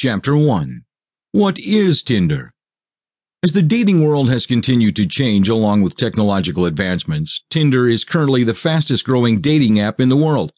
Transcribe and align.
Chapter 0.00 0.36
1 0.36 0.82
What 1.32 1.58
is 1.58 2.04
Tinder? 2.04 2.52
As 3.42 3.52
the 3.52 3.64
dating 3.64 4.00
world 4.00 4.30
has 4.30 4.46
continued 4.46 4.94
to 4.94 5.08
change 5.08 5.48
along 5.48 5.82
with 5.82 5.96
technological 5.96 6.66
advancements, 6.66 7.42
Tinder 7.50 7.88
is 7.88 8.04
currently 8.04 8.44
the 8.44 8.54
fastest 8.54 9.04
growing 9.04 9.40
dating 9.40 9.80
app 9.80 9.98
in 9.98 10.08
the 10.08 10.16
world. 10.16 10.52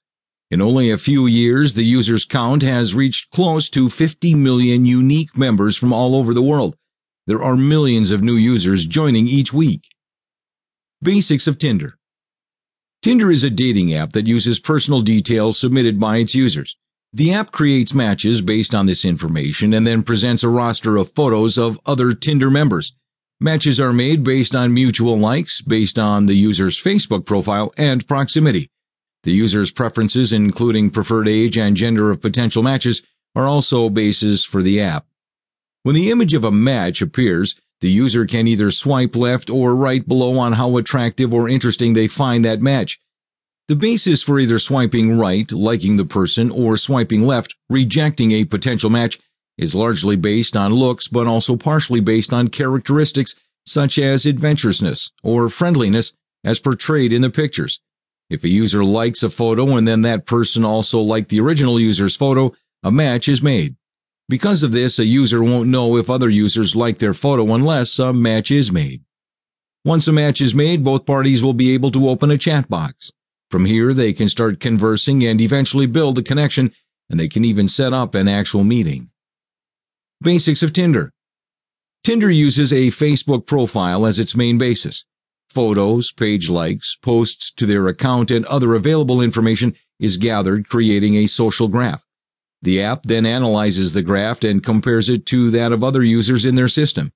In 0.50 0.61
only 0.61 0.90
a 0.90 0.98
few 0.98 1.26
years, 1.26 1.72
the 1.72 1.87
users 1.87 2.26
count 2.26 2.61
has 2.61 2.95
reached 2.95 3.30
close 3.30 3.71
to 3.71 3.88
50 3.88 4.34
million 4.34 4.84
unique 4.84 5.38
members 5.38 5.74
from 5.74 5.90
all 5.90 6.14
over 6.14 6.34
the 6.34 6.42
world. 6.42 6.76
There 7.26 7.42
are 7.42 7.56
millions 7.56 8.10
of 8.10 8.22
new 8.22 8.36
users 8.36 8.84
joining 8.84 9.26
each 9.26 9.54
week. 9.54 9.88
Basics 11.00 11.46
of 11.46 11.56
Tinder 11.56 11.96
Tinder 13.00 13.30
is 13.30 13.42
a 13.42 13.48
dating 13.48 13.94
app 13.94 14.12
that 14.12 14.26
uses 14.26 14.60
personal 14.60 15.00
details 15.00 15.58
submitted 15.58 15.98
by 15.98 16.18
its 16.18 16.34
users. 16.34 16.77
The 17.12 17.33
app 17.33 17.51
creates 17.51 17.92
matches 17.92 18.41
based 18.41 18.73
on 18.73 18.87
this 18.87 19.05
information 19.05 19.74
and 19.74 19.84
then 19.84 20.05
presents 20.05 20.45
a 20.45 20.48
roster 20.48 20.96
of 20.96 21.10
photos 21.10 21.59
of 21.59 21.80
other 21.84 22.12
Tinder 22.12 22.51
members. 22.51 22.92
Matches 23.41 23.80
are 23.80 23.92
made 23.92 24.23
based 24.23 24.55
on 24.55 24.73
mutual 24.73 25.18
likes, 25.18 25.60
based 25.60 25.98
on 25.98 26.27
the 26.27 26.34
user's 26.34 26.80
Facebook 26.80 27.27
profile, 27.27 27.73
and 27.77 28.06
proximity. 28.06 28.70
The 29.24 29.32
user's 29.32 29.73
preferences, 29.73 30.32
including 30.32 30.91
preferred 30.91 31.27
age 31.27 31.59
and 31.59 31.77
gender 31.77 32.12
of 32.12 32.20
potential 32.20 32.62
matches, 32.62 33.02
are 33.34 33.46
also 33.46 33.88
bases 33.88 34.45
for 34.45 34.62
the 34.62 34.80
app. 34.80 35.06
When 35.82 35.96
the 35.96 36.10
image 36.10 36.34
of 36.34 36.45
a 36.45 36.52
match 36.52 37.02
appears, 37.02 37.56
the 37.80 37.90
user 37.90 38.24
can 38.24 38.46
either 38.46 38.70
swipe 38.70 39.16
left 39.16 39.51
or 39.51 39.74
right 39.74 40.06
below 40.06 40.38
on 40.38 40.52
how 40.52 40.77
attractive 40.77 41.34
or 41.34 41.48
interesting 41.48 41.95
they 41.95 42.06
find 42.06 42.45
that 42.45 42.62
match. 42.62 43.01
The 43.70 43.77
basis 43.77 44.20
for 44.20 44.41
either 44.41 44.59
swiping 44.59 45.16
right, 45.16 45.48
liking 45.52 45.97
the 45.97 46.05
person, 46.05 46.51
or 46.51 46.77
swiping 46.77 47.23
left, 47.23 47.55
rejecting 47.69 48.33
a 48.33 48.45
potential 48.45 48.91
match, 48.91 49.16
is 49.56 49.77
largely 49.77 50.16
based 50.16 50.56
on 50.56 50.74
looks 50.74 51.06
but 51.06 51.29
also 51.29 51.55
partially 51.55 52.01
based 52.01 52.33
on 52.33 52.48
characteristics 52.48 53.37
such 53.65 53.96
as 53.96 54.27
adventurousness 54.27 55.12
or 55.23 55.49
friendliness 55.49 56.12
as 56.43 56.59
portrayed 56.59 57.12
in 57.12 57.23
the 57.23 57.30
pictures. 57.30 57.80
If 58.29 58.43
a 58.43 58.49
user 58.49 58.85
likes 58.85 59.23
a 59.23 59.30
photo 59.30 59.77
and 59.77 59.87
then 59.87 60.02
that 60.02 60.27
person 60.27 60.65
also 60.65 60.99
liked 60.99 61.29
the 61.29 61.38
original 61.38 61.79
user's 61.79 62.16
photo, 62.16 62.52
a 62.82 62.90
match 62.90 63.29
is 63.29 63.40
made. 63.40 63.77
Because 64.29 64.65
of 64.65 64.73
this, 64.73 64.99
a 64.99 65.05
user 65.05 65.45
won't 65.45 65.69
know 65.69 65.97
if 65.97 66.11
other 66.11 66.29
users 66.29 66.75
like 66.75 66.99
their 66.99 67.15
photo 67.15 67.55
unless 67.55 68.01
a 68.01 68.12
match 68.12 68.51
is 68.51 68.73
made. 68.73 69.05
Once 69.84 70.09
a 70.09 70.12
match 70.12 70.41
is 70.41 70.57
made, 70.57 70.83
both 70.83 71.07
parties 71.07 71.45
will 71.45 71.55
be 71.55 71.73
able 71.73 71.93
to 71.93 72.09
open 72.09 72.33
a 72.33 72.37
chat 72.37 72.69
box. 72.69 73.12
From 73.51 73.65
here, 73.65 73.93
they 73.93 74.12
can 74.12 74.29
start 74.29 74.61
conversing 74.61 75.25
and 75.25 75.41
eventually 75.41 75.87
build 75.87 76.19
a 76.19 76.23
connection, 76.23 76.73
and 77.11 77.19
they 77.19 77.29
can 77.29 77.45
even 77.45 77.69
set 77.69 77.93
up 77.93 78.15
an 78.15 78.29
actual 78.29 78.62
meeting. 78.62 79.11
Basics 80.23 80.62
of 80.62 80.73
Tinder 80.73 81.12
Tinder 82.05 82.31
uses 82.31 82.73
a 82.73 82.89
Facebook 82.89 83.47
profile 83.47 84.06
as 84.06 84.19
its 84.19 84.37
main 84.37 84.56
basis. 84.56 85.05
Photos, 85.48 86.12
page 86.12 86.48
likes, 86.48 86.97
posts 86.97 87.51
to 87.53 87.67
their 87.67 87.89
account, 87.89 88.31
and 88.31 88.45
other 88.47 88.75
available 88.75 89.21
information 89.21 89.75
is 89.98 90.17
gathered, 90.17 90.69
creating 90.69 91.17
a 91.17 91.27
social 91.27 91.67
graph. 91.67 92.06
The 92.62 92.81
app 92.81 93.03
then 93.03 93.27
analyzes 93.27 93.93
the 93.93 94.03
graph 94.03 94.45
and 94.45 94.62
compares 94.62 95.09
it 95.09 95.27
to 95.27 95.51
that 95.51 95.73
of 95.73 95.83
other 95.83 96.05
users 96.05 96.45
in 96.45 96.55
their 96.55 96.69
system. 96.69 97.12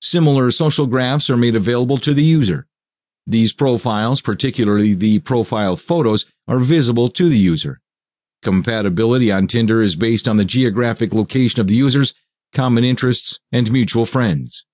Similar 0.00 0.50
social 0.52 0.86
graphs 0.86 1.28
are 1.28 1.36
made 1.36 1.56
available 1.56 1.98
to 1.98 2.14
the 2.14 2.22
user. 2.22 2.68
These 3.26 3.52
profiles, 3.52 4.20
particularly 4.20 4.94
the 4.94 5.18
profile 5.18 5.76
photos, 5.76 6.26
are 6.46 6.60
visible 6.60 7.08
to 7.10 7.28
the 7.28 7.38
user. 7.38 7.80
Compatibility 8.42 9.32
on 9.32 9.48
Tinder 9.48 9.82
is 9.82 9.96
based 9.96 10.28
on 10.28 10.36
the 10.36 10.44
geographic 10.44 11.12
location 11.12 11.60
of 11.60 11.66
the 11.66 11.74
users, 11.74 12.14
common 12.52 12.84
interests, 12.84 13.40
and 13.50 13.72
mutual 13.72 14.06
friends. 14.06 14.64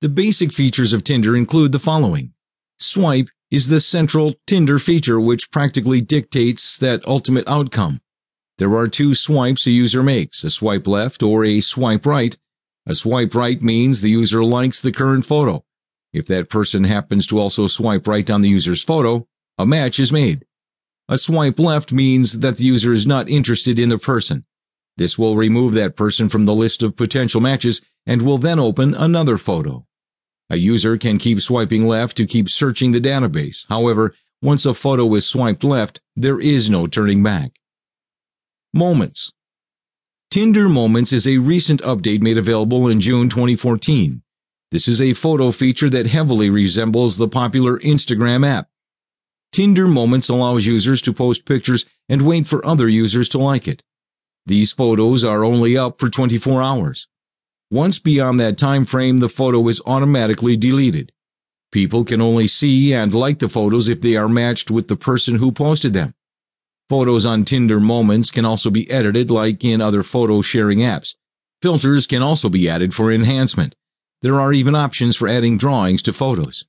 The 0.00 0.08
basic 0.08 0.52
features 0.52 0.94
of 0.94 1.04
Tinder 1.04 1.36
include 1.36 1.72
the 1.72 1.78
following. 1.78 2.32
Swipe 2.78 3.28
is 3.50 3.66
the 3.66 3.80
central 3.80 4.34
Tinder 4.46 4.78
feature 4.78 5.20
which 5.20 5.50
practically 5.50 6.00
dictates 6.00 6.78
that 6.78 7.06
ultimate 7.06 7.46
outcome. 7.46 8.00
There 8.56 8.74
are 8.76 8.88
two 8.88 9.14
swipes 9.14 9.66
a 9.66 9.70
user 9.70 10.02
makes, 10.02 10.42
a 10.44 10.48
swipe 10.48 10.86
left 10.86 11.22
or 11.22 11.44
a 11.44 11.60
swipe 11.60 12.06
right. 12.06 12.36
A 12.86 12.94
swipe 12.94 13.34
right 13.34 13.62
means 13.62 14.00
the 14.00 14.10
user 14.10 14.42
likes 14.42 14.80
the 14.80 14.92
current 14.92 15.26
photo. 15.26 15.64
If 16.12 16.26
that 16.26 16.48
person 16.48 16.84
happens 16.84 17.26
to 17.28 17.38
also 17.38 17.66
swipe 17.66 18.06
right 18.06 18.28
on 18.30 18.40
the 18.40 18.48
user's 18.48 18.82
photo, 18.82 19.26
a 19.58 19.66
match 19.66 20.00
is 20.00 20.10
made. 20.10 20.44
A 21.08 21.18
swipe 21.18 21.58
left 21.58 21.92
means 21.92 22.40
that 22.40 22.56
the 22.56 22.64
user 22.64 22.92
is 22.92 23.06
not 23.06 23.28
interested 23.28 23.78
in 23.78 23.88
the 23.88 23.98
person. 23.98 24.44
This 24.96 25.16
will 25.16 25.36
remove 25.36 25.74
that 25.74 25.96
person 25.96 26.28
from 26.28 26.46
the 26.46 26.54
list 26.54 26.82
of 26.82 26.96
potential 26.96 27.40
matches 27.40 27.80
and 28.06 28.22
will 28.22 28.38
then 28.38 28.58
open 28.58 28.94
another 28.94 29.38
photo. 29.38 29.86
A 30.50 30.56
user 30.56 30.96
can 30.96 31.18
keep 31.18 31.40
swiping 31.40 31.86
left 31.86 32.16
to 32.16 32.26
keep 32.26 32.48
searching 32.48 32.92
the 32.92 33.00
database. 33.00 33.66
However, 33.68 34.14
once 34.42 34.66
a 34.66 34.74
photo 34.74 35.14
is 35.14 35.26
swiped 35.26 35.62
left, 35.62 36.00
there 36.16 36.40
is 36.40 36.68
no 36.68 36.86
turning 36.86 37.22
back. 37.22 37.52
Moments 38.74 39.30
Tinder 40.30 40.68
Moments 40.68 41.12
is 41.12 41.26
a 41.26 41.38
recent 41.38 41.82
update 41.82 42.22
made 42.22 42.38
available 42.38 42.88
in 42.88 43.00
June 43.00 43.28
2014. 43.28 44.22
This 44.70 44.86
is 44.86 45.00
a 45.00 45.14
photo 45.14 45.50
feature 45.50 45.90
that 45.90 46.06
heavily 46.06 46.48
resembles 46.48 47.16
the 47.16 47.26
popular 47.26 47.78
Instagram 47.80 48.46
app. 48.46 48.68
Tinder 49.50 49.88
Moments 49.88 50.28
allows 50.28 50.64
users 50.64 51.02
to 51.02 51.12
post 51.12 51.44
pictures 51.44 51.86
and 52.08 52.22
wait 52.22 52.46
for 52.46 52.64
other 52.64 52.88
users 52.88 53.28
to 53.30 53.38
like 53.38 53.66
it. 53.66 53.82
These 54.46 54.72
photos 54.72 55.24
are 55.24 55.44
only 55.44 55.76
up 55.76 55.98
for 55.98 56.08
24 56.08 56.62
hours. 56.62 57.08
Once 57.68 57.98
beyond 57.98 58.38
that 58.38 58.58
time 58.58 58.84
frame, 58.84 59.18
the 59.18 59.28
photo 59.28 59.66
is 59.66 59.82
automatically 59.86 60.56
deleted. 60.56 61.10
People 61.72 62.04
can 62.04 62.20
only 62.20 62.46
see 62.46 62.94
and 62.94 63.12
like 63.12 63.40
the 63.40 63.48
photos 63.48 63.88
if 63.88 64.00
they 64.00 64.14
are 64.14 64.28
matched 64.28 64.70
with 64.70 64.86
the 64.86 64.96
person 64.96 65.36
who 65.36 65.50
posted 65.50 65.94
them. 65.94 66.14
Photos 66.88 67.26
on 67.26 67.44
Tinder 67.44 67.80
Moments 67.80 68.30
can 68.30 68.44
also 68.44 68.70
be 68.70 68.88
edited 68.88 69.32
like 69.32 69.64
in 69.64 69.80
other 69.80 70.04
photo 70.04 70.40
sharing 70.42 70.78
apps. 70.78 71.16
Filters 71.60 72.06
can 72.06 72.22
also 72.22 72.48
be 72.48 72.68
added 72.68 72.94
for 72.94 73.12
enhancement. 73.12 73.74
There 74.22 74.38
are 74.38 74.52
even 74.52 74.74
options 74.74 75.16
for 75.16 75.28
adding 75.28 75.56
drawings 75.56 76.02
to 76.02 76.12
photos. 76.12 76.66